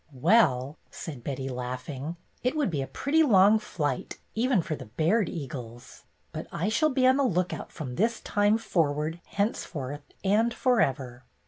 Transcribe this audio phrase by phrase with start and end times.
[0.29, 3.59] ""Well," said Betty, laughing, "it would be MANY A TRUE WORD 25 a pretty long
[3.59, 6.05] flight, even for the Baird eagles.
[6.31, 11.25] But I shall be on the lookout from this time forward, henceforth, and forever